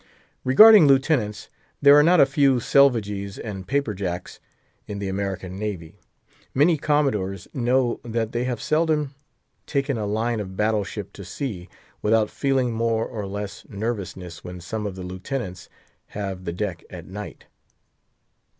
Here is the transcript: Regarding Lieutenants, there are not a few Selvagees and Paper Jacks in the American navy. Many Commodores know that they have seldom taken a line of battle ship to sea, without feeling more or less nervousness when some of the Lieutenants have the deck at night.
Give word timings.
Regarding 0.43 0.87
Lieutenants, 0.87 1.47
there 1.79 1.95
are 1.95 2.01
not 2.01 2.19
a 2.19 2.25
few 2.25 2.59
Selvagees 2.59 3.37
and 3.37 3.67
Paper 3.67 3.93
Jacks 3.93 4.39
in 4.87 4.97
the 4.97 5.07
American 5.07 5.59
navy. 5.59 5.99
Many 6.55 6.75
Commodores 6.75 7.47
know 7.53 7.99
that 8.03 8.31
they 8.31 8.45
have 8.45 8.59
seldom 8.59 9.13
taken 9.67 9.99
a 9.99 10.07
line 10.07 10.39
of 10.39 10.57
battle 10.57 10.83
ship 10.83 11.13
to 11.13 11.23
sea, 11.23 11.69
without 12.01 12.31
feeling 12.31 12.71
more 12.71 13.05
or 13.05 13.27
less 13.27 13.63
nervousness 13.69 14.43
when 14.43 14.59
some 14.59 14.87
of 14.87 14.95
the 14.95 15.03
Lieutenants 15.03 15.69
have 16.07 16.45
the 16.45 16.51
deck 16.53 16.83
at 16.89 17.05
night. 17.05 17.45